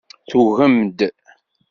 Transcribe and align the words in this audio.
Tugem-d. 0.29 0.99